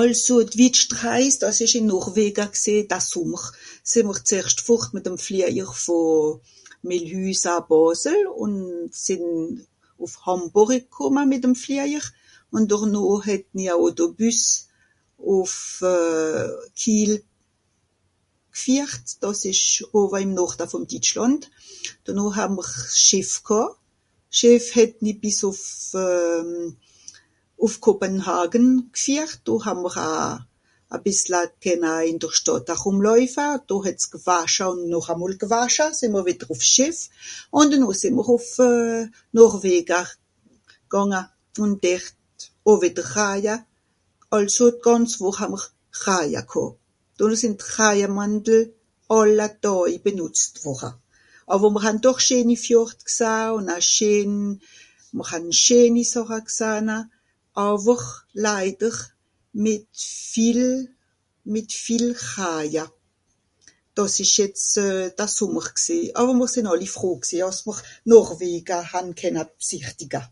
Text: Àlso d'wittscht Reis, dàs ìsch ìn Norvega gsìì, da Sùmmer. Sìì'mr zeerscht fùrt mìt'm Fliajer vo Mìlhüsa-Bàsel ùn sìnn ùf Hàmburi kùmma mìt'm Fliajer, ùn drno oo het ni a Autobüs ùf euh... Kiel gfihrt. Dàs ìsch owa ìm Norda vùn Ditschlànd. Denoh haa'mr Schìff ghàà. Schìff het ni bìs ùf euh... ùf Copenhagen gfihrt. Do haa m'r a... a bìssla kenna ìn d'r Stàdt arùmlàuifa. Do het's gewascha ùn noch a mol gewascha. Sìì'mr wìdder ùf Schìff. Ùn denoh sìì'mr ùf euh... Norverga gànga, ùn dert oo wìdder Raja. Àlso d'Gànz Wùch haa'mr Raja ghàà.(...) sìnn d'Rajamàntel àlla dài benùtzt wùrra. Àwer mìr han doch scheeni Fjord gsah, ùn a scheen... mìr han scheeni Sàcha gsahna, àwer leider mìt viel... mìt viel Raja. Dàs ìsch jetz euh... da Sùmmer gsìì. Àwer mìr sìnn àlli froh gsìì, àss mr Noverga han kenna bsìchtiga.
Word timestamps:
Àlso 0.00 0.36
d'wittscht 0.52 0.90
Reis, 1.04 1.34
dàs 1.42 1.58
ìsch 1.64 1.76
ìn 1.78 1.88
Norvega 1.90 2.46
gsìì, 2.54 2.76
da 2.90 2.98
Sùmmer. 3.10 3.44
Sìì'mr 3.90 4.18
zeerscht 4.28 4.60
fùrt 4.66 4.86
mìt'm 4.94 5.16
Fliajer 5.26 5.70
vo 5.84 5.98
Mìlhüsa-Bàsel 6.88 8.20
ùn 8.42 8.54
sìnn 9.04 9.24
ùf 10.04 10.12
Hàmburi 10.24 10.78
kùmma 10.94 11.22
mìt'm 11.32 11.54
Fliajer, 11.62 12.04
ùn 12.54 12.62
drno 12.70 13.00
oo 13.12 13.18
het 13.26 13.44
ni 13.56 13.64
a 13.72 13.74
Autobüs 13.82 14.42
ùf 15.36 15.54
euh... 15.94 16.52
Kiel 16.80 17.12
gfihrt. 18.56 19.04
Dàs 19.22 19.40
ìsch 19.52 19.72
owa 19.98 20.18
ìm 20.24 20.30
Norda 20.38 20.64
vùn 20.72 20.84
Ditschlànd. 20.90 21.42
Denoh 22.04 22.30
haa'mr 22.36 22.68
Schìff 23.04 23.32
ghàà. 23.46 23.66
Schìff 24.36 24.64
het 24.76 24.92
ni 25.04 25.10
bìs 25.22 25.38
ùf 25.50 25.60
euh... 26.04 26.68
ùf 27.64 27.72
Copenhagen 27.84 28.66
gfihrt. 28.96 29.36
Do 29.46 29.52
haa 29.64 29.74
m'r 29.82 29.96
a... 30.08 30.10
a 30.94 30.96
bìssla 31.04 31.40
kenna 31.62 31.94
ìn 32.10 32.18
d'r 32.22 32.34
Stàdt 32.40 32.68
arùmlàuifa. 32.74 33.48
Do 33.68 33.74
het's 33.86 34.04
gewascha 34.12 34.64
ùn 34.72 34.80
noch 34.92 35.08
a 35.12 35.14
mol 35.20 35.34
gewascha. 35.42 35.86
Sìì'mr 35.98 36.22
wìdder 36.26 36.48
ùf 36.52 36.62
Schìff. 36.72 36.96
Ùn 37.56 37.66
denoh 37.70 37.94
sìì'mr 38.00 38.28
ùf 38.36 38.46
euh... 38.68 39.06
Norverga 39.36 40.00
gànga, 40.92 41.22
ùn 41.62 41.70
dert 41.82 42.08
oo 42.68 42.74
wìdder 42.82 43.08
Raja. 43.16 43.56
Àlso 44.36 44.66
d'Gànz 44.76 45.10
Wùch 45.22 45.38
haa'mr 45.40 45.62
Raja 46.04 46.42
ghàà.(...) 46.52 46.68
sìnn 47.40 47.54
d'Rajamàntel 47.58 48.64
àlla 49.18 49.46
dài 49.64 49.94
benùtzt 50.04 50.54
wùrra. 50.64 50.90
Àwer 51.54 51.70
mìr 51.72 51.82
han 51.84 51.96
doch 52.04 52.20
scheeni 52.24 52.56
Fjord 52.64 52.98
gsah, 53.08 53.54
ùn 53.56 53.66
a 53.76 53.76
scheen... 53.90 54.30
mìr 55.16 55.26
han 55.30 55.44
scheeni 55.62 56.02
Sàcha 56.12 56.38
gsahna, 56.48 56.98
àwer 57.66 58.02
leider 58.44 58.96
mìt 59.64 59.88
viel... 60.32 60.62
mìt 61.52 61.70
viel 61.84 62.06
Raja. 62.34 62.84
Dàs 63.96 64.16
ìsch 64.24 64.36
jetz 64.42 64.62
euh... 64.84 65.06
da 65.18 65.26
Sùmmer 65.36 65.68
gsìì. 65.76 66.10
Àwer 66.20 66.34
mìr 66.38 66.50
sìnn 66.54 66.70
àlli 66.72 66.88
froh 66.94 67.20
gsìì, 67.24 67.38
àss 67.48 67.60
mr 67.68 67.76
Noverga 68.10 68.78
han 68.92 69.08
kenna 69.20 69.42
bsìchtiga. 69.60 70.22